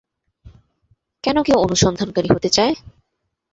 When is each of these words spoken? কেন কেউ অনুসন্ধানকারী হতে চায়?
কেন 1.23 1.37
কেউ 1.43 1.57
অনুসন্ধানকারী 1.57 2.29
হতে 2.31 2.49
চায়? 2.49 2.73